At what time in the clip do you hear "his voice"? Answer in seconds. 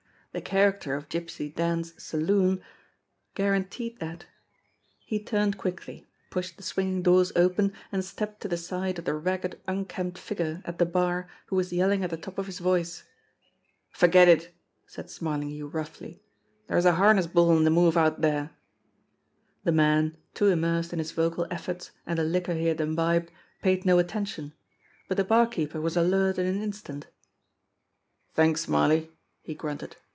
12.45-13.03